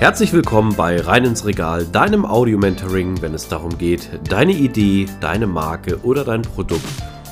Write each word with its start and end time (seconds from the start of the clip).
Herzlich 0.00 0.32
willkommen 0.32 0.76
bei 0.76 1.00
Rein 1.00 1.24
ins 1.24 1.44
Regal, 1.44 1.84
deinem 1.84 2.24
Audio-Mentoring, 2.24 3.20
wenn 3.20 3.34
es 3.34 3.48
darum 3.48 3.76
geht, 3.78 4.08
deine 4.28 4.52
Idee, 4.52 5.06
deine 5.20 5.48
Marke 5.48 5.98
oder 6.04 6.22
dein 6.22 6.42
Produkt 6.42 6.84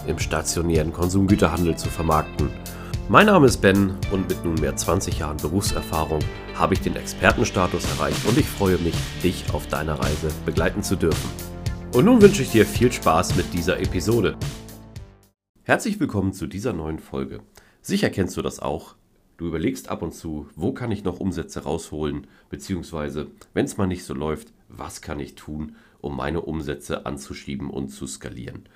im 0.09 0.19
stationären 0.19 0.93
Konsumgüterhandel 0.93 1.77
zu 1.77 1.89
vermarkten. 1.89 2.51
Mein 3.09 3.27
Name 3.27 3.47
ist 3.47 3.59
Ben 3.59 3.95
und 4.11 4.29
mit 4.29 4.45
nunmehr 4.45 4.75
20 4.75 5.21
Jahren 5.21 5.37
Berufserfahrung 5.37 6.19
habe 6.57 6.75
ich 6.75 6.81
den 6.81 6.97
Expertenstatus 6.97 7.85
erreicht 7.85 8.27
und 8.27 8.37
ich 8.37 8.49
freue 8.49 8.79
mich, 8.79 8.97
dich 9.23 9.45
auf 9.55 9.69
deiner 9.69 10.01
Reise 10.01 10.31
begleiten 10.45 10.83
zu 10.83 10.97
dürfen. 10.97 11.31
Und 11.95 12.05
nun 12.05 12.21
wünsche 12.21 12.43
ich 12.43 12.51
dir 12.51 12.67
viel 12.67 12.91
Spaß 12.91 13.37
mit 13.37 13.55
dieser 13.55 13.79
Episode. 13.79 14.37
Herzlich 15.63 16.01
willkommen 16.01 16.33
zu 16.33 16.49
dieser 16.49 16.73
neuen 16.73 16.99
Folge. 16.99 17.43
Sicher 17.81 18.11
kennst 18.11 18.37
du 18.37 18.43
das 18.43 18.59
auch. 18.59 18.97
Du 19.37 19.47
überlegst 19.47 19.91
ab 19.91 20.01
und 20.01 20.15
zu, 20.15 20.49
wo 20.57 20.73
kann 20.73 20.91
ich 20.91 21.05
noch 21.05 21.21
Umsätze 21.21 21.65
rausholen, 21.65 22.27
beziehungsweise, 22.49 23.27
wenn 23.53 23.67
es 23.67 23.77
mal 23.77 23.87
nicht 23.87 24.05
so 24.05 24.15
läuft, 24.15 24.53
was 24.69 25.03
kann 25.03 25.21
ich 25.21 25.35
tun, 25.35 25.77
um 26.01 26.17
meine 26.17 26.41
Umsätze 26.41 27.05
anzuschieben 27.05 27.69
und 27.69 27.89
zu 27.89 28.07
skalieren. 28.07 28.67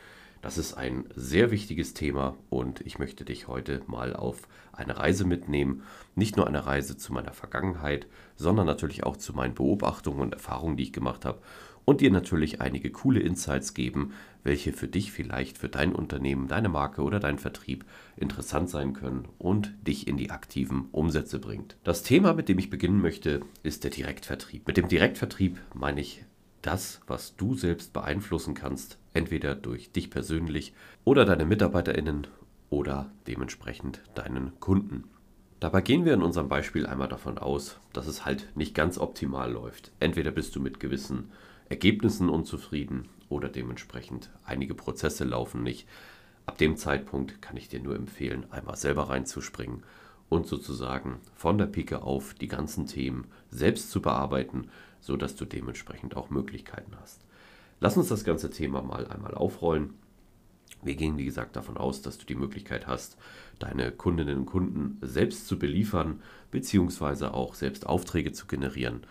Das 0.43 0.59
ist 0.59 0.75
ein 0.75 1.05
sehr 1.15 1.51
wichtiges 1.51 1.95
Thema 1.95 2.37
und 2.51 2.81
ich 2.83 2.99
möchte 2.99 3.25
dich 3.25 3.49
heute 3.49 3.83
mal 3.87 4.15
auf 4.15 4.49
eine 4.73 4.99
Reise 4.99 5.27
mitnehmen. 5.27 5.83
Nicht 6.15 6.37
nur 6.37 6.47
eine 6.47 6.67
Reise 6.67 6.97
zu 6.97 7.13
meiner 7.13 7.33
Vergangenheit, 7.33 8.07
sondern 8.37 8.67
natürlich 8.67 9.05
auch 9.05 9.17
zu 9.17 9.35
meinen 9.35 9.55
Beobachtungen 9.55 10.21
und 10.21 10.33
Erfahrungen, 10.35 10.77
die 10.77 10.85
ich 10.85 10.93
gemacht 10.93 11.25
habe 11.25 11.41
und 11.91 12.01
dir 12.01 12.13
natürlich 12.13 12.61
einige 12.61 12.91
coole 12.91 13.19
Insights 13.19 13.75
geben, 13.75 14.13
welche 14.45 14.73
für 14.73 14.87
dich 14.87 15.11
vielleicht 15.11 15.59
für 15.59 15.69
dein 15.69 15.93
Unternehmen, 15.93 16.47
deine 16.47 16.69
Marke 16.69 17.03
oder 17.03 17.19
dein 17.19 17.41
Vertrieb 17.41 17.85
interessant 18.17 18.71
sein 18.71 18.93
können 18.93 19.27
und 19.39 19.75
dich 19.85 20.07
in 20.07 20.17
die 20.17 20.31
aktiven 20.31 20.87
Umsätze 20.93 21.41
bringt. 21.41 21.77
Das 21.83 22.05
Thema, 22.05 22.33
mit 22.33 22.49
dem 22.49 22.61
ich 22.61 22.71
beginnen 22.71 23.01
möchte, 23.01 23.41
ist 23.65 23.83
der 23.83 23.91
Direktvertrieb. 23.91 24.69
Mit 24.69 24.77
dem 24.77 24.87
Direktvertrieb 24.87 25.59
meine 25.75 26.01
ich 26.01 26.25
das, 26.63 27.01
was 27.09 27.35
du 27.35 27.57
selbst 27.57 27.93
beeinflussen 27.93 28.55
kannst, 28.55 28.97
entweder 29.13 29.57
durch 29.57 29.91
dich 29.91 30.11
persönlich 30.11 30.75
oder 31.03 31.25
deine 31.25 31.45
Mitarbeiterinnen 31.45 32.29
oder 32.69 33.11
dementsprechend 33.27 34.01
deinen 34.15 34.53
Kunden. 34.61 35.11
Dabei 35.59 35.81
gehen 35.81 36.05
wir 36.05 36.15
in 36.15 36.23
unserem 36.23 36.49
Beispiel 36.49 36.87
einmal 36.87 37.09
davon 37.09 37.37
aus, 37.37 37.81
dass 37.93 38.07
es 38.07 38.25
halt 38.25 38.49
nicht 38.55 38.77
ganz 38.77 38.97
optimal 38.97 39.51
läuft. 39.51 39.91
Entweder 39.99 40.31
bist 40.31 40.55
du 40.55 40.61
mit 40.61 40.79
gewissen 40.79 41.33
Ergebnissen 41.71 42.29
unzufrieden 42.29 43.09
oder 43.29 43.49
dementsprechend 43.49 44.29
einige 44.45 44.75
Prozesse 44.75 45.23
laufen 45.23 45.63
nicht. 45.63 45.87
Ab 46.45 46.59
dem 46.59 46.77
Zeitpunkt 46.77 47.41
kann 47.41 47.57
ich 47.57 47.69
dir 47.69 47.79
nur 47.79 47.95
empfehlen, 47.95 48.45
einmal 48.51 48.77
selber 48.77 49.09
reinzuspringen 49.09 49.85
und 50.29 50.49
sozusagen 50.49 51.21
von 51.33 51.59
der 51.59 51.67
Pike 51.67 52.03
auf 52.03 52.35
die 52.35 52.49
ganzen 52.49 52.87
Themen 52.87 53.29
selbst 53.51 53.93
zu 53.93 54.03
bearbeiten, 54.03 54.69
sodass 55.01 55.37
du 55.37 55.45
dementsprechend 55.45 56.17
auch 56.17 56.29
Möglichkeiten 56.29 56.93
hast. 57.01 57.21
Lass 57.79 57.97
uns 57.97 58.09
das 58.09 58.25
ganze 58.25 58.51
Thema 58.51 58.83
mal 58.83 59.07
einmal 59.07 59.35
aufrollen. 59.35 59.95
Wir 60.83 60.97
gehen, 60.97 61.19
wie 61.19 61.25
gesagt, 61.25 61.55
davon 61.55 61.77
aus, 61.77 62.03
dass 62.03 62.19
du 62.19 62.27
die 62.27 62.35
Möglichkeit 62.35 62.89
hast, 62.89 63.17
deine 63.61 63.93
Kundinnen 63.93 64.39
und 64.39 64.47
Kunden 64.47 64.99
selbst 65.03 65.47
zu 65.47 65.57
beliefern, 65.57 66.21
beziehungsweise 66.51 67.33
auch 67.33 67.55
selbst 67.55 67.87
Aufträge 67.87 68.33
zu 68.33 68.49
generieren 68.49 69.03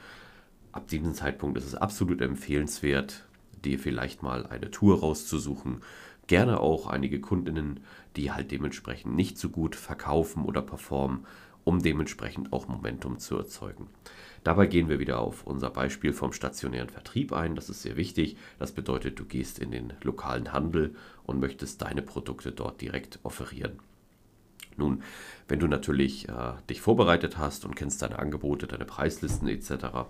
ab 0.72 0.88
diesem 0.88 1.14
Zeitpunkt 1.14 1.58
ist 1.58 1.66
es 1.66 1.76
absolut 1.76 2.22
empfehlenswert, 2.22 3.26
dir 3.64 3.80
vielleicht 3.80 4.24
mal 4.24 4.46
eine 4.46 4.72
Tour 4.72 5.00
rauszusuchen. 5.00 5.82
Gerne 6.28 6.60
auch 6.60 6.88
einige 6.88 7.20
Kundinnen, 7.20 7.80
die 8.16 8.32
halt 8.32 8.52
dementsprechend 8.52 9.16
nicht 9.16 9.38
so 9.38 9.50
gut 9.50 9.76
verkaufen 9.76 10.46
oder 10.46 10.62
performen, 10.62 11.26
um 11.64 11.82
dementsprechend 11.82 12.54
auch 12.54 12.68
Momentum 12.68 13.20
zu 13.20 13.38
erzeugen. 13.38 13.88
Dabei 14.44 14.68
gehen 14.68 14.90
wir 14.90 15.00
wieder 15.00 15.20
auf 15.20 15.46
unser 15.46 15.70
Beispiel 15.70 16.14
vom 16.14 16.32
stationären 16.32 16.90
Vertrieb 16.90 17.34
ein. 17.34 17.56
Das 17.56 17.70
ist 17.70 17.82
sehr 17.82 17.98
wichtig. 17.98 18.38
Das 18.58 18.72
bedeutet, 18.72 19.20
du 19.20 19.26
gehst 19.26 19.60
in 19.60 19.72
den 19.72 19.94
lokalen 20.02 20.54
Handel 20.54 20.96
und 21.26 21.40
möchtest 21.40 21.82
deine 21.82 22.02
Produkte 22.02 22.52
dort 22.52 22.80
direkt 22.82 23.20
offerieren. 23.24 23.80
Nun, 24.80 25.04
wenn 25.48 25.60
du 25.60 25.68
natürlich 25.68 26.28
äh, 26.28 26.54
dich 26.70 26.82
vorbereitet 26.82 27.38
hast 27.38 27.66
und 27.66 27.76
kennst 27.76 28.02
deine 28.02 28.18
Angebote, 28.18 28.66
deine 28.66 28.86
Preislisten 28.86 29.48
etc., 29.48 30.08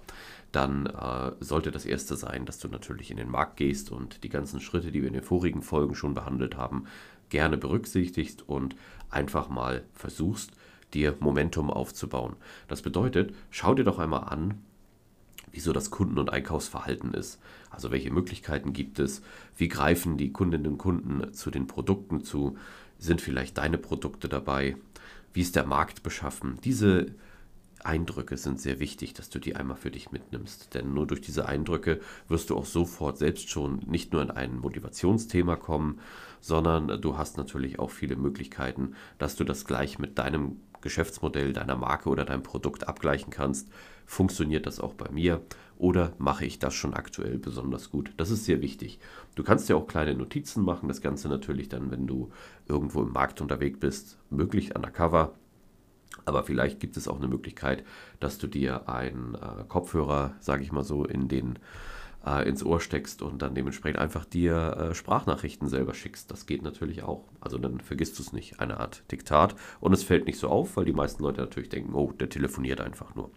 dann 0.52 0.86
äh, 0.86 1.32
sollte 1.40 1.72
das 1.72 1.86
erste 1.86 2.16
sein, 2.16 2.46
dass 2.46 2.60
du 2.60 2.70
natürlich 2.70 3.12
in 3.12 3.18
den 3.18 3.30
Markt 3.30 3.58
gehst 3.58 3.92
und 3.92 4.24
die 4.24 4.30
ganzen 4.30 4.62
Schritte, 4.62 4.92
die 4.92 5.02
wir 5.02 5.08
in 5.08 5.14
den 5.14 5.24
vorigen 5.24 5.62
Folgen 5.62 5.96
schon 5.96 6.14
behandelt 6.14 6.56
haben, 6.56 6.86
gerne 7.30 7.58
berücksichtigst 7.58 8.48
und 8.48 8.76
einfach 9.10 9.50
mal 9.50 9.84
versuchst, 9.94 10.52
dir 10.94 11.16
Momentum 11.20 11.70
aufzubauen. 11.70 12.36
Das 12.68 12.82
bedeutet, 12.82 13.34
schau 13.52 13.76
dir 13.76 13.84
doch 13.84 14.00
einmal 14.00 14.24
an, 14.24 14.62
wieso 15.52 15.74
das 15.74 15.92
Kunden- 15.92 16.20
und 16.20 16.32
Einkaufsverhalten 16.32 17.14
ist. 17.14 17.40
Also 17.70 17.92
welche 17.92 18.12
Möglichkeiten 18.12 18.74
gibt 18.74 19.00
es? 19.00 19.22
Wie 19.56 19.68
greifen 19.68 20.18
die 20.18 20.32
Kundinnen 20.32 20.68
und 20.68 20.78
Kunden 20.78 21.34
zu 21.34 21.52
den 21.52 21.68
Produkten 21.68 22.24
zu? 22.24 22.58
Sind 23.00 23.22
vielleicht 23.22 23.58
deine 23.58 23.78
Produkte 23.78 24.30
dabei? 24.30 24.76
Wie 25.34 25.42
ist 25.42 25.56
der 25.56 25.66
Markt 25.66 26.04
beschaffen? 26.04 26.60
Diese 26.64 27.08
Eindrücke 27.84 28.38
sind 28.38 28.60
sehr 28.60 28.80
wichtig, 28.80 29.14
dass 29.14 29.30
du 29.30 29.40
die 29.40 29.56
einmal 29.56 29.78
für 29.78 29.92
dich 29.92 30.12
mitnimmst. 30.12 30.74
Denn 30.74 30.94
nur 30.94 31.08
durch 31.08 31.22
diese 31.22 31.48
Eindrücke 31.48 32.02
wirst 32.28 32.50
du 32.50 32.58
auch 32.58 32.66
sofort 32.66 33.18
selbst 33.18 33.50
schon 33.50 33.80
nicht 33.88 34.12
nur 34.12 34.22
in 34.22 34.32
ein 34.32 34.60
Motivationsthema 34.60 35.56
kommen, 35.56 36.00
sondern 36.42 37.02
du 37.02 37.18
hast 37.18 37.38
natürlich 37.38 37.80
auch 37.80 37.90
viele 37.90 38.16
Möglichkeiten, 38.16 38.96
dass 39.18 39.36
du 39.36 39.44
das 39.44 39.66
gleich 39.66 39.98
mit 39.98 40.18
deinem 40.18 40.58
Geschäftsmodell, 40.82 41.54
deiner 41.54 41.76
Marke 41.76 42.10
oder 42.10 42.26
deinem 42.26 42.44
Produkt 42.44 42.88
abgleichen 42.88 43.32
kannst. 43.32 43.70
Funktioniert 44.06 44.66
das 44.66 44.80
auch 44.80 44.94
bei 44.94 45.10
mir 45.12 45.42
oder 45.78 46.14
mache 46.18 46.46
ich 46.46 46.60
das 46.60 46.74
schon 46.74 46.94
aktuell 46.94 47.38
besonders 47.38 47.90
gut? 47.90 48.12
Das 48.18 48.32
ist 48.32 48.46
sehr 48.46 48.62
wichtig. 48.62 49.00
Du 49.36 49.44
kannst 49.44 49.70
ja 49.70 49.76
auch 49.76 49.88
kleine 49.88 50.16
Notizen 50.16 50.64
machen, 50.64 50.90
das 50.90 51.02
Ganze 51.02 51.30
natürlich 51.30 51.70
dann, 51.70 51.92
wenn 51.92 52.08
du 52.08 52.32
irgendwo 52.68 53.02
im 53.02 53.14
Markt 53.14 53.42
unterwegs 53.42 53.80
bist, 53.80 54.18
möglich 54.30 54.76
undercover. 54.76 55.36
Aber 56.26 56.44
vielleicht 56.44 56.80
gibt 56.80 56.98
es 56.98 57.08
auch 57.08 57.18
eine 57.18 57.28
Möglichkeit, 57.28 57.84
dass 58.20 58.38
du 58.38 58.48
dir 58.48 58.90
einen 58.90 59.36
äh, 59.36 59.64
Kopfhörer, 59.68 60.36
sage 60.40 60.64
ich 60.64 60.72
mal 60.72 60.84
so, 60.84 61.06
in 61.06 61.28
den 61.28 61.60
äh, 62.26 62.48
ins 62.48 62.64
Ohr 62.64 62.80
steckst 62.80 63.22
und 63.22 63.42
dann 63.42 63.56
dementsprechend 63.56 64.00
einfach 64.00 64.26
dir 64.26 64.90
äh, 64.92 64.96
Sprachnachrichten 64.96 65.68
selber 65.68 65.94
schickst. 65.94 66.32
Das 66.32 66.46
geht 66.46 66.62
natürlich 66.62 67.04
auch. 67.04 67.26
Also 67.40 67.58
dann 67.58 67.80
vergisst 67.80 68.18
du 68.20 68.24
es 68.24 68.34
nicht. 68.34 68.60
Eine 68.60 68.80
Art 68.80 69.04
Diktat. 69.12 69.56
Und 69.80 69.94
es 69.94 70.04
fällt 70.04 70.26
nicht 70.26 70.40
so 70.40 70.50
auf, 70.50 70.78
weil 70.78 70.86
die 70.86 70.94
meisten 70.94 71.24
Leute 71.24 71.42
natürlich 71.42 71.70
denken, 71.70 71.94
oh, 71.94 72.12
der 72.12 72.30
telefoniert 72.30 72.82
einfach 72.82 73.16
nur. 73.16 73.32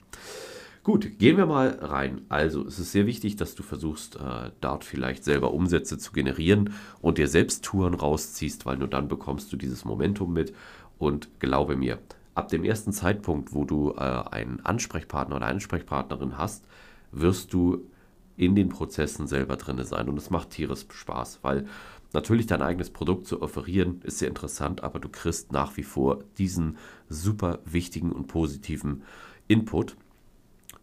Gut, 0.84 1.20
gehen 1.20 1.36
wir 1.36 1.46
mal 1.46 1.78
rein. 1.80 2.22
Also 2.28 2.66
es 2.66 2.80
ist 2.80 2.90
sehr 2.90 3.06
wichtig, 3.06 3.36
dass 3.36 3.54
du 3.54 3.62
versuchst, 3.62 4.16
äh, 4.16 4.50
dort 4.60 4.82
vielleicht 4.82 5.22
selber 5.22 5.54
Umsätze 5.54 5.96
zu 5.96 6.10
generieren 6.10 6.74
und 7.00 7.18
dir 7.18 7.28
selbst 7.28 7.64
Touren 7.64 7.94
rausziehst, 7.94 8.66
weil 8.66 8.78
nur 8.78 8.88
dann 8.88 9.06
bekommst 9.06 9.52
du 9.52 9.56
dieses 9.56 9.84
Momentum 9.84 10.32
mit. 10.32 10.52
Und 10.98 11.28
glaube 11.38 11.76
mir, 11.76 11.98
ab 12.34 12.48
dem 12.48 12.64
ersten 12.64 12.92
Zeitpunkt, 12.92 13.52
wo 13.54 13.64
du 13.64 13.92
äh, 13.92 14.00
einen 14.00 14.58
Ansprechpartner 14.64 15.36
oder 15.36 15.46
Ansprechpartnerin 15.46 16.36
hast, 16.36 16.64
wirst 17.12 17.52
du 17.52 17.84
in 18.36 18.54
den 18.54 18.68
Prozessen 18.68 19.26
selber 19.26 19.56
drin 19.56 19.82
sein. 19.84 20.08
Und 20.08 20.16
es 20.16 20.30
macht 20.30 20.50
tierisch 20.50 20.86
Spaß, 20.90 21.40
weil 21.42 21.66
natürlich 22.12 22.46
dein 22.46 22.62
eigenes 22.62 22.90
Produkt 22.90 23.26
zu 23.26 23.42
offerieren 23.42 24.00
ist 24.02 24.18
sehr 24.18 24.28
interessant, 24.28 24.82
aber 24.82 24.98
du 24.98 25.08
kriegst 25.08 25.52
nach 25.52 25.76
wie 25.76 25.82
vor 25.82 26.20
diesen 26.38 26.76
super 27.08 27.60
wichtigen 27.64 28.12
und 28.12 28.26
positiven 28.26 29.02
Input 29.48 29.96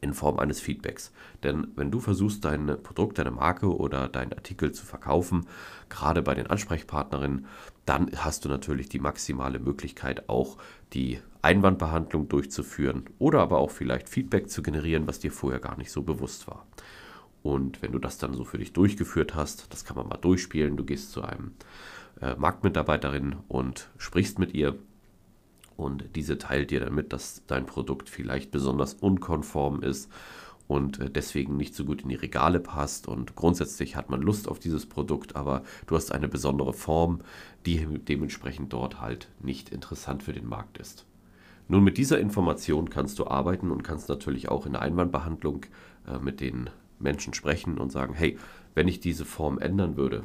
in 0.02 0.14
Form 0.14 0.40
eines 0.40 0.62
Feedbacks. 0.62 1.12
Denn 1.44 1.68
wenn 1.76 1.92
du 1.92 2.00
versuchst, 2.00 2.46
dein 2.46 2.68
Produkt, 2.82 3.18
deine 3.18 3.32
Marke 3.32 3.76
oder 3.76 4.08
deinen 4.08 4.34
Artikel 4.34 4.72
zu 4.72 4.86
verkaufen, 4.86 5.46
gerade 5.90 6.22
bei 6.22 6.36
den 6.36 6.48
Ansprechpartnerinnen, 6.48 7.46
dann 7.86 8.12
hast 8.16 8.46
du 8.46 8.50
natürlich 8.50 8.90
die 8.90 9.00
maximale 9.00 9.60
Möglichkeit, 9.60 10.30
auch 10.30 10.58
die 10.94 11.20
Einwandbehandlung 11.42 12.30
durchzuführen 12.30 13.06
oder 13.18 13.40
aber 13.42 13.60
auch 13.60 13.72
vielleicht 13.72 14.10
Feedback 14.10 14.50
zu 14.50 14.62
generieren, 14.62 15.07
was 15.07 15.19
dir 15.19 15.31
vorher 15.31 15.60
gar 15.60 15.78
nicht 15.78 15.92
so 15.92 16.02
bewusst 16.02 16.48
war. 16.48 16.66
Und 17.44 17.81
wenn 17.81 17.91
du 17.91 18.00
das 18.00 18.18
dann 18.18 18.33
so 18.33 18.44
für 18.44 18.57
dich 18.57 18.74
durchgeführt 18.74 19.36
hast, 19.36 19.71
das 19.71 19.86
kann 19.86 19.95
man 19.95 20.07
mal 20.07 20.18
durchspielen, 20.18 20.77
du 20.77 20.83
gehst 20.83 21.12
zu 21.12 21.21
einem 21.21 21.51
äh, 22.21 22.36
Marktmitarbeiterin 22.36 23.38
und 23.47 23.89
sprichst 23.97 24.39
mit 24.39 24.53
ihr. 24.53 24.77
Und 25.77 26.15
diese 26.15 26.38
teilt 26.38 26.71
dir 26.71 26.81
dann 26.81 26.94
mit, 26.94 27.13
dass 27.13 27.44
dein 27.47 27.65
Produkt 27.65 28.09
vielleicht 28.09 28.51
besonders 28.51 28.95
unkonform 28.95 29.81
ist 29.81 30.12
und 30.68 31.00
äh, 31.00 31.09
deswegen 31.09 31.57
nicht 31.57 31.74
so 31.74 31.83
gut 31.83 32.03
in 32.03 32.09
die 32.09 32.15
Regale 32.15 32.59
passt. 32.59 33.07
Und 33.07 33.36
grundsätzlich 33.36 33.95
hat 33.95 34.09
man 34.09 34.21
Lust 34.21 34.47
auf 34.47 34.59
dieses 34.59 34.85
Produkt, 34.85 35.35
aber 35.35 35.63
du 35.88 35.95
hast 35.95 36.12
eine 36.12 36.27
besondere 36.27 36.74
Form, 36.74 37.21
die 37.65 37.85
dementsprechend 38.00 38.71
dort 38.71 39.01
halt 39.01 39.30
nicht 39.42 39.69
interessant 39.69 40.24
für 40.24 40.33
den 40.33 40.47
Markt 40.47 40.77
ist. 40.77 41.06
Nun 41.68 41.83
mit 41.83 41.97
dieser 41.97 42.19
Information 42.19 42.89
kannst 42.89 43.18
du 43.19 43.27
arbeiten 43.27 43.71
und 43.71 43.83
kannst 43.83 44.09
natürlich 44.09 44.50
auch 44.50 44.65
in 44.65 44.74
der 44.74 44.81
Einwandbehandlung 44.81 45.65
äh, 46.07 46.19
mit 46.19 46.39
den 46.39 46.69
Menschen 47.00 47.34
sprechen 47.34 47.78
und 47.78 47.92
sagen, 47.92 48.13
hey, 48.13 48.38
wenn 48.75 48.88
ich 48.88 49.00
diese 49.00 49.25
Form 49.25 49.60
ändern 49.60 49.98
würde, 49.98 50.24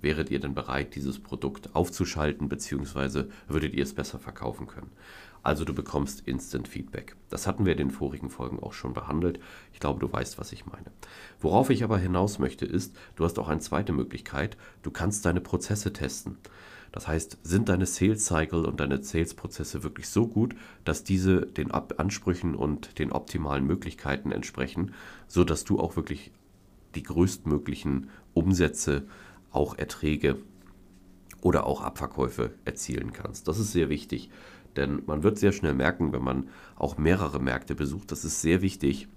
wäret 0.00 0.30
ihr 0.30 0.40
denn 0.40 0.54
bereit, 0.54 0.94
dieses 0.94 1.20
Produkt 1.20 1.74
aufzuschalten, 1.74 2.48
beziehungsweise 2.48 3.28
würdet 3.48 3.74
ihr 3.74 3.82
es 3.84 3.94
besser 3.94 4.18
verkaufen 4.18 4.66
können? 4.66 4.90
Also 5.44 5.64
du 5.64 5.74
bekommst 5.74 6.26
Instant 6.26 6.68
Feedback. 6.68 7.16
Das 7.28 7.46
hatten 7.46 7.64
wir 7.64 7.72
in 7.72 7.78
den 7.78 7.90
vorigen 7.90 8.30
Folgen 8.30 8.60
auch 8.60 8.72
schon 8.72 8.94
behandelt. 8.94 9.40
Ich 9.72 9.80
glaube, 9.80 9.98
du 9.98 10.12
weißt, 10.12 10.38
was 10.38 10.52
ich 10.52 10.66
meine. 10.66 10.86
Worauf 11.40 11.70
ich 11.70 11.82
aber 11.82 11.98
hinaus 11.98 12.38
möchte, 12.38 12.64
ist, 12.64 12.96
du 13.16 13.24
hast 13.24 13.38
auch 13.38 13.48
eine 13.48 13.60
zweite 13.60 13.92
Möglichkeit. 13.92 14.56
Du 14.82 14.92
kannst 14.92 15.24
deine 15.24 15.40
Prozesse 15.40 15.92
testen. 15.92 16.38
Das 16.92 17.08
heißt, 17.08 17.38
sind 17.42 17.70
deine 17.70 17.86
Sales 17.86 18.26
Cycle 18.26 18.66
und 18.66 18.78
deine 18.78 19.02
Sales 19.02 19.34
Prozesse 19.34 19.82
wirklich 19.82 20.08
so 20.08 20.28
gut, 20.28 20.54
dass 20.84 21.04
diese 21.04 21.46
den 21.46 21.70
Ansprüchen 21.70 22.54
und 22.54 22.98
den 22.98 23.12
optimalen 23.12 23.66
Möglichkeiten 23.66 24.30
entsprechen, 24.30 24.92
so 25.26 25.42
dass 25.42 25.64
du 25.64 25.80
auch 25.80 25.96
wirklich 25.96 26.32
die 26.94 27.02
größtmöglichen 27.02 28.10
Umsätze, 28.34 29.06
auch 29.50 29.76
Erträge 29.76 30.38
oder 31.40 31.66
auch 31.66 31.80
Abverkäufe 31.80 32.52
erzielen 32.64 33.12
kannst. 33.12 33.48
Das 33.48 33.58
ist 33.58 33.72
sehr 33.72 33.88
wichtig. 33.88 34.30
Denn 34.76 35.02
man 35.06 35.22
wird 35.22 35.38
sehr 35.38 35.52
schnell 35.52 35.74
merken, 35.74 36.12
wenn 36.12 36.22
man 36.22 36.48
auch 36.76 36.96
mehrere 36.96 37.40
Märkte 37.40 37.74
besucht, 37.74 38.10
das 38.10 38.24
ist 38.24 38.40
sehr 38.40 38.62
wichtig. 38.62 39.08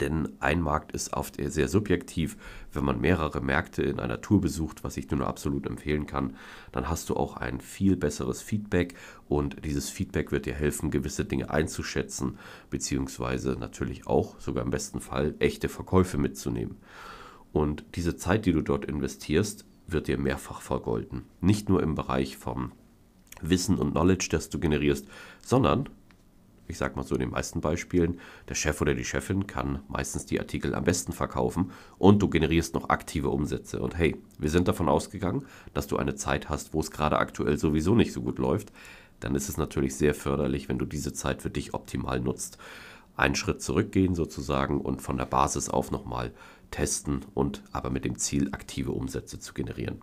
Denn 0.00 0.28
ein 0.40 0.60
Markt 0.60 0.92
ist 0.92 1.14
oft 1.14 1.36
sehr 1.38 1.68
subjektiv. 1.68 2.36
Wenn 2.72 2.84
man 2.84 3.00
mehrere 3.00 3.40
Märkte 3.40 3.82
in 3.82 3.98
einer 3.98 4.20
Tour 4.20 4.40
besucht, 4.40 4.84
was 4.84 4.96
ich 4.96 5.10
nur 5.10 5.26
absolut 5.26 5.66
empfehlen 5.66 6.06
kann, 6.06 6.36
dann 6.72 6.88
hast 6.88 7.08
du 7.08 7.16
auch 7.16 7.36
ein 7.36 7.60
viel 7.60 7.96
besseres 7.96 8.42
Feedback 8.42 8.94
und 9.28 9.64
dieses 9.64 9.88
Feedback 9.88 10.32
wird 10.32 10.46
dir 10.46 10.54
helfen, 10.54 10.90
gewisse 10.90 11.24
Dinge 11.24 11.50
einzuschätzen, 11.50 12.38
beziehungsweise 12.70 13.56
natürlich 13.58 14.06
auch, 14.06 14.38
sogar 14.40 14.64
im 14.64 14.70
besten 14.70 15.00
Fall, 15.00 15.34
echte 15.38 15.68
Verkäufe 15.68 16.18
mitzunehmen. 16.18 16.76
Und 17.52 17.84
diese 17.94 18.16
Zeit, 18.16 18.44
die 18.44 18.52
du 18.52 18.60
dort 18.60 18.84
investierst, 18.84 19.64
wird 19.86 20.08
dir 20.08 20.18
mehrfach 20.18 20.60
vergolden. 20.60 21.24
Nicht 21.40 21.68
nur 21.68 21.82
im 21.82 21.94
Bereich 21.94 22.36
vom 22.36 22.72
Wissen 23.40 23.78
und 23.78 23.92
Knowledge, 23.92 24.28
das 24.30 24.50
du 24.50 24.58
generierst, 24.58 25.06
sondern, 25.42 25.88
ich 26.68 26.78
sag 26.78 26.96
mal 26.96 27.04
so 27.04 27.14
in 27.14 27.20
den 27.20 27.30
meisten 27.30 27.60
Beispielen, 27.60 28.20
der 28.48 28.54
Chef 28.54 28.80
oder 28.80 28.94
die 28.94 29.04
Chefin 29.04 29.46
kann 29.46 29.80
meistens 29.88 30.26
die 30.26 30.40
Artikel 30.40 30.74
am 30.74 30.84
besten 30.84 31.12
verkaufen 31.12 31.72
und 31.98 32.20
du 32.20 32.28
generierst 32.28 32.74
noch 32.74 32.88
aktive 32.88 33.30
Umsätze. 33.30 33.80
Und 33.80 33.96
hey, 33.96 34.16
wir 34.38 34.50
sind 34.50 34.68
davon 34.68 34.88
ausgegangen, 34.88 35.46
dass 35.74 35.86
du 35.86 35.96
eine 35.96 36.14
Zeit 36.14 36.48
hast, 36.48 36.74
wo 36.74 36.80
es 36.80 36.90
gerade 36.90 37.18
aktuell 37.18 37.58
sowieso 37.58 37.94
nicht 37.94 38.12
so 38.12 38.22
gut 38.22 38.38
läuft. 38.38 38.72
Dann 39.20 39.34
ist 39.34 39.48
es 39.48 39.56
natürlich 39.56 39.94
sehr 39.94 40.14
förderlich, 40.14 40.68
wenn 40.68 40.78
du 40.78 40.86
diese 40.86 41.12
Zeit 41.12 41.42
für 41.42 41.50
dich 41.50 41.74
optimal 41.74 42.20
nutzt. 42.20 42.58
Einen 43.16 43.34
Schritt 43.34 43.62
zurückgehen 43.62 44.14
sozusagen 44.14 44.80
und 44.80 45.00
von 45.00 45.16
der 45.16 45.24
Basis 45.24 45.70
auf 45.70 45.90
nochmal 45.90 46.32
testen 46.70 47.24
und 47.34 47.62
aber 47.72 47.90
mit 47.90 48.04
dem 48.04 48.18
Ziel, 48.18 48.48
aktive 48.52 48.92
Umsätze 48.92 49.38
zu 49.38 49.54
generieren. 49.54 50.02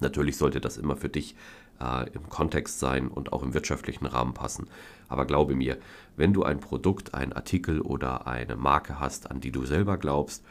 Natürlich 0.00 0.36
sollte 0.36 0.60
das 0.60 0.76
immer 0.76 0.96
für 0.96 1.08
dich 1.08 1.36
äh, 1.80 2.08
im 2.10 2.28
Kontext 2.28 2.78
sein 2.78 3.08
und 3.08 3.32
auch 3.32 3.42
im 3.42 3.54
wirtschaftlichen 3.54 4.06
Rahmen 4.06 4.34
passen. 4.34 4.68
Aber 5.08 5.24
glaube 5.24 5.54
mir, 5.54 5.78
wenn 6.16 6.32
du 6.32 6.42
ein 6.42 6.60
Produkt, 6.60 7.14
einen 7.14 7.32
Artikel 7.32 7.80
oder 7.80 8.26
eine 8.26 8.56
Marke 8.56 8.98
hast, 8.98 9.30
an 9.30 9.40
die 9.40 9.52
du 9.52 9.64
selber 9.64 9.98
glaubst, 9.98 10.44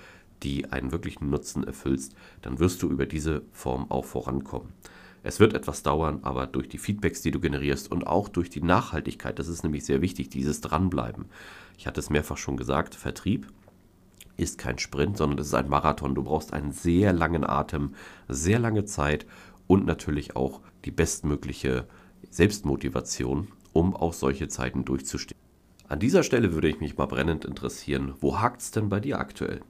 die 0.44 0.72
einen 0.72 0.92
wirklichen 0.92 1.30
Nutzen 1.30 1.64
erfüllst, 1.64 2.16
dann 2.42 2.60
wirst 2.60 2.84
du 2.84 2.90
über 2.90 3.06
diese 3.06 3.42
Form 3.52 3.90
auch 3.90 4.06
vorankommen. 4.06 4.74
Es 5.24 5.40
wird 5.40 5.54
etwas 5.56 5.82
dauern, 5.82 6.20
aber 6.22 6.46
durch 6.46 6.70
die 6.70 6.78
Feedbacks, 6.78 7.22
die 7.22 7.32
du 7.32 7.40
generierst 7.40 7.92
und 7.92 8.06
auch 8.06 8.30
durch 8.30 8.52
die 8.52 8.62
Nachhaltigkeit, 8.62 9.40
das 9.40 9.48
ist 9.48 9.64
nämlich 9.64 9.84
sehr 9.84 10.02
wichtig, 10.02 10.30
dieses 10.30 10.62
Dranbleiben. 10.62 11.26
Ich 11.78 11.88
hatte 11.88 12.00
es 12.00 12.12
mehrfach 12.12 12.38
schon 12.38 12.58
gesagt, 12.58 12.94
Vertrieb 12.94 13.48
ist 14.38 14.58
kein 14.58 14.78
Sprint, 14.78 15.18
sondern 15.18 15.40
es 15.40 15.48
ist 15.48 15.54
ein 15.56 15.70
Marathon. 15.70 16.14
Du 16.14 16.24
brauchst 16.24 16.54
einen 16.54 16.72
sehr 16.72 17.14
langen 17.14 17.44
Atem, 17.44 17.96
sehr 18.28 18.60
lange 18.60 18.86
Zeit 18.86 19.26
und 19.68 19.86
natürlich 19.86 20.36
auch 20.36 20.62
die 20.86 20.92
bestmögliche 20.92 21.88
Selbstmotivation, 22.30 23.50
um 23.74 23.96
auch 23.96 24.14
solche 24.14 24.48
Zeiten 24.48 24.86
durchzustehen. 24.86 25.40
An 25.88 26.00
dieser 26.00 26.24
Stelle 26.24 26.54
würde 26.54 26.68
ich 26.68 26.80
mich 26.80 26.98
mal 26.98 27.06
brennend 27.06 27.46
interessieren, 27.46 28.16
wo 28.20 28.40
hakt 28.40 28.62
es 28.62 28.72
denn 28.72 28.90
bei 28.90 29.00
dir 29.00 29.20
aktuell? 29.20 29.62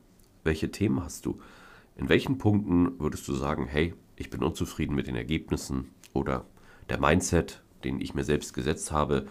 Welche 0.44 0.72
Themen 0.72 1.04
hast 1.04 1.26
du? 1.26 1.40
In 1.98 2.10
welchen 2.10 2.38
Punkten 2.38 3.00
würdest 3.00 3.28
du 3.28 3.34
sagen, 3.34 3.68
hey, 3.68 3.94
ich 4.16 4.30
bin 4.30 4.44
unzufrieden 4.44 4.96
mit 4.96 5.08
den 5.08 5.16
Ergebnissen 5.16 5.90
oder 6.14 6.46
der 6.90 7.00
Mindset, 7.00 7.64
den 7.84 8.00
ich 8.00 8.14
mir 8.14 8.24
selbst 8.24 8.54
gesetzt 8.54 8.92
habe, 8.92 9.28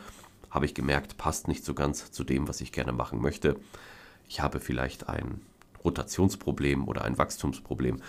habe 0.50 0.66
ich 0.66 0.74
gemerkt, 0.74 1.16
passt 1.16 1.48
nicht 1.48 1.64
so 1.64 1.74
ganz 1.74 2.12
zu 2.12 2.22
dem, 2.22 2.48
was 2.48 2.60
ich 2.60 2.72
gerne 2.72 2.92
machen 2.92 3.20
möchte. 3.20 3.56
Ich 4.28 4.40
habe 4.40 4.60
vielleicht 4.60 5.08
ein 5.08 5.40
Rotationsproblem 5.84 6.86
oder 6.86 7.02
ein 7.04 7.18
Wachstumsproblem. 7.18 8.00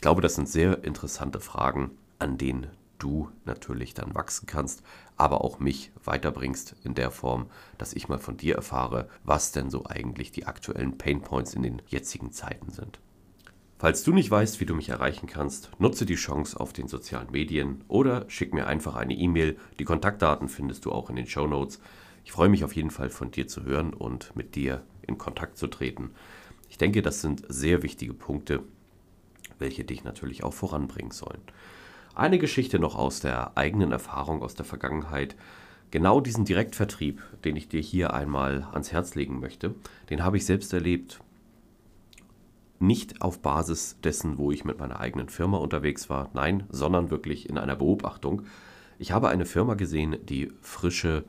Ich 0.00 0.02
glaube, 0.02 0.22
das 0.22 0.34
sind 0.34 0.48
sehr 0.48 0.82
interessante 0.82 1.40
Fragen, 1.40 1.90
an 2.18 2.38
denen 2.38 2.68
du 2.98 3.28
natürlich 3.44 3.92
dann 3.92 4.14
wachsen 4.14 4.46
kannst, 4.46 4.82
aber 5.18 5.44
auch 5.44 5.58
mich 5.58 5.92
weiterbringst 6.02 6.74
in 6.84 6.94
der 6.94 7.10
Form, 7.10 7.50
dass 7.76 7.92
ich 7.92 8.08
mal 8.08 8.16
von 8.16 8.38
dir 8.38 8.54
erfahre, 8.54 9.10
was 9.24 9.52
denn 9.52 9.68
so 9.68 9.84
eigentlich 9.84 10.32
die 10.32 10.46
aktuellen 10.46 10.96
Painpoints 10.96 11.52
in 11.52 11.62
den 11.62 11.82
jetzigen 11.86 12.32
Zeiten 12.32 12.70
sind. 12.70 12.98
Falls 13.78 14.02
du 14.02 14.14
nicht 14.14 14.30
weißt, 14.30 14.58
wie 14.58 14.64
du 14.64 14.74
mich 14.74 14.88
erreichen 14.88 15.26
kannst, 15.26 15.70
nutze 15.78 16.06
die 16.06 16.14
Chance 16.14 16.58
auf 16.58 16.72
den 16.72 16.88
sozialen 16.88 17.30
Medien 17.30 17.84
oder 17.86 18.24
schick 18.30 18.54
mir 18.54 18.66
einfach 18.66 18.96
eine 18.96 19.12
E-Mail. 19.12 19.58
Die 19.78 19.84
Kontaktdaten 19.84 20.48
findest 20.48 20.86
du 20.86 20.92
auch 20.92 21.10
in 21.10 21.16
den 21.16 21.26
Show 21.26 21.46
Notes. 21.46 21.78
Ich 22.24 22.32
freue 22.32 22.48
mich 22.48 22.64
auf 22.64 22.74
jeden 22.74 22.90
Fall 22.90 23.10
von 23.10 23.32
dir 23.32 23.48
zu 23.48 23.64
hören 23.64 23.92
und 23.92 24.34
mit 24.34 24.54
dir 24.54 24.82
in 25.02 25.18
Kontakt 25.18 25.58
zu 25.58 25.66
treten. 25.66 26.12
Ich 26.70 26.78
denke, 26.78 27.02
das 27.02 27.20
sind 27.20 27.42
sehr 27.50 27.82
wichtige 27.82 28.14
Punkte, 28.14 28.62
welche 29.60 29.84
dich 29.84 30.04
natürlich 30.04 30.42
auch 30.44 30.54
voranbringen 30.54 31.12
sollen. 31.12 31.40
Eine 32.14 32.38
Geschichte 32.38 32.78
noch 32.78 32.96
aus 32.96 33.20
der 33.20 33.56
eigenen 33.56 33.92
Erfahrung 33.92 34.42
aus 34.42 34.54
der 34.54 34.64
Vergangenheit. 34.64 35.36
Genau 35.90 36.20
diesen 36.20 36.44
Direktvertrieb, 36.44 37.22
den 37.44 37.56
ich 37.56 37.68
dir 37.68 37.80
hier 37.80 38.14
einmal 38.14 38.66
ans 38.72 38.92
Herz 38.92 39.14
legen 39.14 39.40
möchte, 39.40 39.74
den 40.08 40.22
habe 40.24 40.36
ich 40.36 40.44
selbst 40.44 40.72
erlebt. 40.72 41.20
Nicht 42.78 43.22
auf 43.22 43.40
Basis 43.40 43.96
dessen, 44.02 44.38
wo 44.38 44.50
ich 44.50 44.64
mit 44.64 44.78
meiner 44.78 45.00
eigenen 45.00 45.28
Firma 45.28 45.58
unterwegs 45.58 46.08
war, 46.08 46.30
nein, 46.32 46.64
sondern 46.70 47.10
wirklich 47.10 47.48
in 47.48 47.58
einer 47.58 47.76
Beobachtung. 47.76 48.42
Ich 48.98 49.12
habe 49.12 49.28
eine 49.28 49.46
Firma 49.46 49.74
gesehen, 49.74 50.16
die 50.24 50.52
frische 50.62 51.24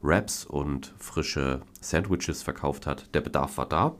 Wraps 0.00 0.44
und 0.44 0.92
frische 0.98 1.62
Sandwiches 1.80 2.42
verkauft 2.42 2.86
hat. 2.86 3.14
Der 3.14 3.20
Bedarf 3.20 3.56
war 3.58 3.68
da 3.68 3.94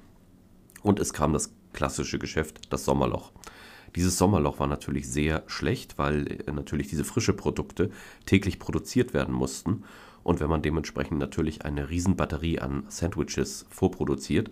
und 0.82 0.98
es 0.98 1.12
kam 1.12 1.32
das 1.32 1.54
klassische 1.72 2.18
Geschäft, 2.18 2.72
das 2.72 2.84
Sommerloch. 2.84 3.32
Dieses 3.96 4.18
Sommerloch 4.18 4.58
war 4.58 4.66
natürlich 4.66 5.08
sehr 5.08 5.42
schlecht, 5.46 5.98
weil 5.98 6.42
äh, 6.46 6.52
natürlich 6.52 6.88
diese 6.88 7.04
frische 7.04 7.34
Produkte 7.34 7.90
täglich 8.26 8.58
produziert 8.58 9.14
werden 9.14 9.34
mussten. 9.34 9.84
Und 10.22 10.40
wenn 10.40 10.48
man 10.48 10.62
dementsprechend 10.62 11.18
natürlich 11.18 11.64
eine 11.64 11.90
Riesenbatterie 11.90 12.60
an 12.60 12.84
Sandwiches 12.88 13.66
vorproduziert, 13.70 14.50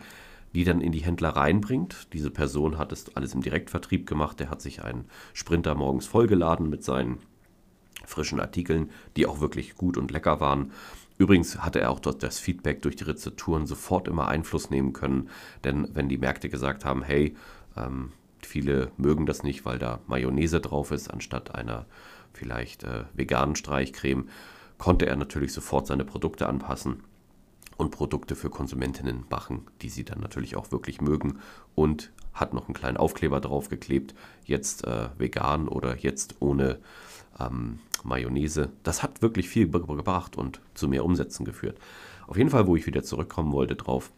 die 0.52 0.64
dann 0.64 0.80
in 0.80 0.92
die 0.92 1.04
Händler 1.04 1.30
reinbringt. 1.30 2.08
Diese 2.12 2.30
Person 2.30 2.76
hat 2.76 2.92
es 2.92 3.14
alles 3.16 3.34
im 3.34 3.40
Direktvertrieb 3.40 4.06
gemacht. 4.06 4.40
Der 4.40 4.50
hat 4.50 4.60
sich 4.60 4.82
einen 4.82 5.04
Sprinter 5.32 5.74
morgens 5.74 6.06
vollgeladen 6.06 6.68
mit 6.68 6.82
seinen 6.82 7.18
frischen 8.04 8.40
Artikeln, 8.40 8.90
die 9.16 9.26
auch 9.26 9.40
wirklich 9.40 9.76
gut 9.76 9.96
und 9.96 10.10
lecker 10.10 10.40
waren. 10.40 10.72
Übrigens 11.18 11.58
hatte 11.58 11.80
er 11.80 11.90
auch 11.90 12.00
dort 12.00 12.22
das 12.22 12.38
Feedback 12.38 12.82
durch 12.82 12.96
die 12.96 13.04
Rezepturen 13.04 13.66
sofort 13.66 14.08
immer 14.08 14.28
Einfluss 14.28 14.70
nehmen 14.70 14.92
können, 14.92 15.28
denn 15.64 15.88
wenn 15.92 16.08
die 16.08 16.18
Märkte 16.18 16.48
gesagt 16.48 16.84
haben, 16.84 17.02
hey, 17.02 17.36
ähm, 17.76 18.12
viele 18.50 18.90
mögen 18.96 19.26
das 19.26 19.42
nicht, 19.42 19.64
weil 19.64 19.78
da 19.78 20.00
Mayonnaise 20.06 20.60
drauf 20.60 20.90
ist, 20.90 21.10
anstatt 21.10 21.54
einer 21.54 21.86
vielleicht 22.32 22.84
äh, 22.84 23.04
veganen 23.14 23.56
Streichcreme, 23.56 24.28
konnte 24.76 25.06
er 25.06 25.16
natürlich 25.16 25.52
sofort 25.52 25.86
seine 25.86 26.04
Produkte 26.04 26.48
anpassen 26.48 27.02
und 27.76 27.90
Produkte 27.90 28.34
für 28.34 28.50
Konsumentinnen 28.50 29.24
machen, 29.30 29.66
die 29.82 29.88
sie 29.88 30.04
dann 30.04 30.20
natürlich 30.20 30.56
auch 30.56 30.72
wirklich 30.72 31.00
mögen 31.00 31.38
und 31.74 32.12
hat 32.34 32.52
noch 32.52 32.66
einen 32.66 32.74
kleinen 32.74 32.96
Aufkleber 32.96 33.40
draufgeklebt, 33.40 34.14
jetzt 34.44 34.84
äh, 34.84 35.08
vegan 35.16 35.68
oder 35.68 35.96
jetzt 35.96 36.36
ohne 36.40 36.78
ähm, 37.38 37.78
Mayonnaise. 38.04 38.70
Das 38.82 39.02
hat 39.02 39.22
wirklich 39.22 39.48
viel 39.48 39.68
gebracht 39.68 40.36
und 40.36 40.60
zu 40.74 40.88
mehr 40.88 41.04
Umsätzen 41.04 41.44
geführt. 41.44 41.78
Auf 42.26 42.36
jeden 42.36 42.50
Fall, 42.50 42.66
wo 42.66 42.76
ich 42.76 42.86
wieder 42.86 43.02
zurückkommen 43.02 43.52
wollte 43.52 43.76
drauf, 43.76 44.10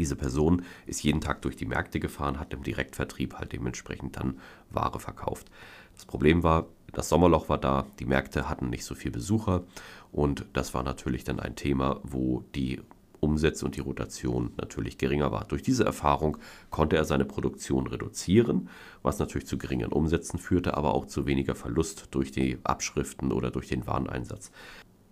diese 0.00 0.16
Person 0.16 0.62
ist 0.86 1.02
jeden 1.02 1.20
Tag 1.20 1.42
durch 1.42 1.56
die 1.56 1.66
Märkte 1.66 2.00
gefahren, 2.00 2.40
hat 2.40 2.52
im 2.52 2.62
Direktvertrieb 2.62 3.34
halt 3.34 3.52
dementsprechend 3.52 4.16
dann 4.16 4.38
Ware 4.70 4.98
verkauft. 4.98 5.50
Das 5.94 6.06
Problem 6.06 6.42
war, 6.42 6.66
das 6.92 7.08
Sommerloch 7.08 7.48
war 7.48 7.58
da, 7.58 7.86
die 7.98 8.06
Märkte 8.06 8.48
hatten 8.48 8.70
nicht 8.70 8.84
so 8.84 8.94
viel 8.94 9.10
Besucher 9.10 9.64
und 10.10 10.46
das 10.54 10.74
war 10.74 10.82
natürlich 10.82 11.24
dann 11.24 11.38
ein 11.38 11.54
Thema, 11.54 12.00
wo 12.02 12.42
die 12.54 12.80
Umsätze 13.20 13.66
und 13.66 13.76
die 13.76 13.80
Rotation 13.80 14.52
natürlich 14.56 14.98
geringer 14.98 15.30
war. 15.30 15.44
Durch 15.44 15.62
diese 15.62 15.84
Erfahrung 15.84 16.38
konnte 16.70 16.96
er 16.96 17.04
seine 17.04 17.26
Produktion 17.26 17.86
reduzieren, 17.86 18.68
was 19.02 19.18
natürlich 19.18 19.46
zu 19.46 19.58
geringen 19.58 19.92
Umsätzen 19.92 20.38
führte, 20.38 20.76
aber 20.76 20.94
auch 20.94 21.06
zu 21.06 21.26
weniger 21.26 21.54
Verlust 21.54 22.08
durch 22.12 22.32
die 22.32 22.58
Abschriften 22.64 23.30
oder 23.32 23.50
durch 23.50 23.68
den 23.68 23.86
Wareneinsatz. 23.86 24.50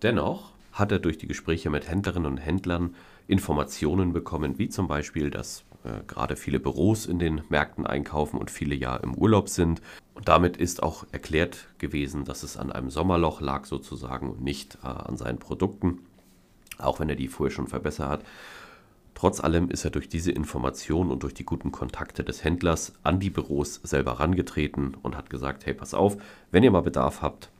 Dennoch 0.01 0.53
hat 0.71 0.91
er 0.91 0.99
durch 0.99 1.17
die 1.17 1.27
Gespräche 1.27 1.69
mit 1.69 1.87
Händlerinnen 1.87 2.31
und 2.31 2.37
Händlern 2.37 2.95
Informationen 3.29 4.11
bekommen, 4.11 4.57
wie 4.57 4.69
zum 4.69 4.87
Beispiel, 4.87 5.29
dass 5.29 5.63
äh, 5.83 6.03
gerade 6.07 6.35
viele 6.35 6.59
Büros 6.59 7.05
in 7.05 7.19
den 7.19 7.41
Märkten 7.49 7.85
einkaufen 7.85 8.37
und 8.37 8.49
viele 8.49 8.75
ja 8.75 8.97
im 8.97 9.13
Urlaub 9.13 9.49
sind 9.49 9.81
Und 10.15 10.27
damit 10.27 10.57
ist 10.57 10.83
auch 10.83 11.05
erklärt 11.11 11.67
gewesen, 11.77 12.25
dass 12.25 12.43
es 12.43 12.57
an 12.57 12.71
einem 12.71 12.89
Sommerloch 12.89 13.39
lag 13.39 13.65
sozusagen 13.65 14.31
und 14.31 14.41
nicht 14.41 14.79
äh, 14.83 14.87
an 14.87 15.15
seinen 15.15 15.37
Produkten, 15.37 15.99
auch 16.79 16.99
wenn 16.99 17.07
er 17.07 17.15
die 17.15 17.27
vorher 17.27 17.55
schon 17.55 17.67
verbessert 17.67 18.09
hat. 18.09 18.23
Trotz 19.13 19.41
allem 19.41 19.69
ist 19.69 19.85
er 19.85 19.91
durch 19.91 20.09
diese 20.09 20.31
Information 20.31 21.11
und 21.11 21.23
durch 21.23 21.33
die 21.35 21.45
guten 21.45 21.71
Kontakte 21.71 22.23
des 22.23 22.43
Händlers 22.43 22.93
an 23.03 23.19
die 23.19 23.29
Büros 23.29 23.75
selber 23.83 24.13
rangetreten 24.13 24.97
und 25.01 25.15
hat 25.15 25.29
gesagt, 25.29 25.65
hey, 25.65 25.73
pass 25.73 25.93
auf, 25.93 26.17
wenn 26.51 26.63
ihr 26.63 26.71
mal 26.71 26.81
Bedarf 26.81 27.21
habt, 27.21 27.51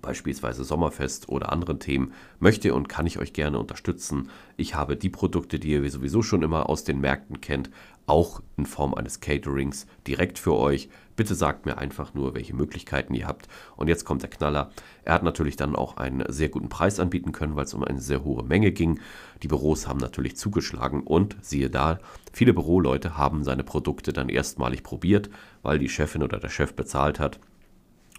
beispielsweise 0.00 0.64
Sommerfest 0.64 1.28
oder 1.28 1.52
anderen 1.52 1.78
Themen, 1.78 2.12
möchte 2.40 2.74
und 2.74 2.88
kann 2.88 3.06
ich 3.06 3.18
euch 3.18 3.32
gerne 3.32 3.58
unterstützen. 3.58 4.30
Ich 4.56 4.74
habe 4.74 4.96
die 4.96 5.10
Produkte, 5.10 5.58
die 5.58 5.72
ihr 5.72 5.90
sowieso 5.90 6.22
schon 6.22 6.42
immer 6.42 6.68
aus 6.68 6.84
den 6.84 7.00
Märkten 7.00 7.40
kennt, 7.40 7.70
auch 8.06 8.42
in 8.56 8.66
Form 8.66 8.94
eines 8.94 9.20
Caterings 9.20 9.86
direkt 10.06 10.38
für 10.38 10.54
euch. 10.54 10.88
Bitte 11.14 11.34
sagt 11.34 11.66
mir 11.66 11.78
einfach 11.78 12.14
nur, 12.14 12.34
welche 12.34 12.54
Möglichkeiten 12.54 13.14
ihr 13.14 13.26
habt. 13.26 13.48
Und 13.76 13.88
jetzt 13.88 14.04
kommt 14.04 14.22
der 14.22 14.30
Knaller. 14.30 14.70
Er 15.04 15.14
hat 15.14 15.22
natürlich 15.22 15.56
dann 15.56 15.76
auch 15.76 15.96
einen 15.96 16.24
sehr 16.32 16.48
guten 16.48 16.68
Preis 16.68 16.98
anbieten 16.98 17.32
können, 17.32 17.54
weil 17.54 17.64
es 17.64 17.74
um 17.74 17.84
eine 17.84 18.00
sehr 18.00 18.24
hohe 18.24 18.42
Menge 18.42 18.72
ging. 18.72 18.98
Die 19.42 19.48
Büros 19.48 19.86
haben 19.86 19.98
natürlich 19.98 20.36
zugeschlagen 20.36 21.02
und 21.02 21.36
siehe 21.42 21.70
da, 21.70 22.00
viele 22.32 22.54
Büroleute 22.54 23.16
haben 23.16 23.44
seine 23.44 23.64
Produkte 23.64 24.12
dann 24.12 24.28
erstmalig 24.28 24.82
probiert, 24.82 25.30
weil 25.62 25.78
die 25.78 25.88
Chefin 25.88 26.22
oder 26.22 26.38
der 26.38 26.48
Chef 26.48 26.74
bezahlt 26.74 27.20
hat. 27.20 27.38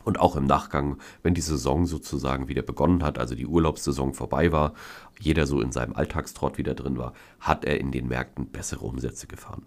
Und 0.03 0.19
auch 0.19 0.36
im 0.36 0.45
Nachgang, 0.45 0.98
wenn 1.22 1.33
die 1.33 1.41
Saison 1.41 1.86
sozusagen 1.86 2.48
wieder 2.48 2.62
begonnen 2.62 3.03
hat, 3.03 3.19
also 3.19 3.36
die 3.36 3.48
Urlaubssaison 3.48 4.13
vorbei 4.13 4.51
war, 4.51 4.74
jeder 5.19 5.48
so 5.48 5.62
in 5.62 5.72
seinem 5.72 5.95
Alltagstrott 5.95 6.57
wieder 6.57 6.74
drin 6.74 6.98
war, 6.98 7.13
hat 7.39 7.65
er 7.65 7.79
in 7.79 7.91
den 7.91 8.07
Märkten 8.07 8.48
bessere 8.48 8.86
Umsätze 8.86 9.27
gefahren. 9.27 9.63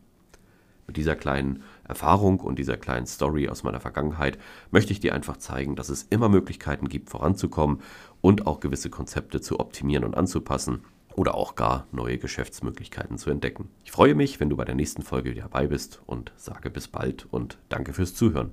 Mit 0.86 0.96
dieser 0.96 1.16
kleinen 1.16 1.62
Erfahrung 1.84 2.40
und 2.40 2.58
dieser 2.58 2.76
kleinen 2.76 3.06
Story 3.06 3.48
aus 3.48 3.64
meiner 3.64 3.80
Vergangenheit 3.80 4.38
möchte 4.70 4.92
ich 4.92 5.00
dir 5.00 5.14
einfach 5.14 5.36
zeigen, 5.36 5.74
dass 5.74 5.88
es 5.88 6.04
immer 6.10 6.28
Möglichkeiten 6.28 6.88
gibt, 6.88 7.10
voranzukommen 7.10 7.80
und 8.20 8.46
auch 8.46 8.60
gewisse 8.60 8.90
Konzepte 8.90 9.40
zu 9.40 9.58
optimieren 9.58 10.04
und 10.04 10.16
anzupassen 10.16 10.82
oder 11.16 11.34
auch 11.34 11.56
gar 11.56 11.86
neue 11.90 12.18
Geschäftsmöglichkeiten 12.18 13.18
zu 13.18 13.30
entdecken. 13.30 13.68
Ich 13.84 13.90
freue 13.90 14.14
mich, 14.14 14.38
wenn 14.38 14.50
du 14.50 14.56
bei 14.56 14.64
der 14.64 14.74
nächsten 14.74 15.02
Folge 15.02 15.30
wieder 15.30 15.42
dabei 15.42 15.66
bist 15.66 16.00
und 16.06 16.32
sage 16.36 16.70
bis 16.70 16.88
bald 16.88 17.26
und 17.30 17.58
danke 17.68 17.92
fürs 17.92 18.14
Zuhören. 18.14 18.52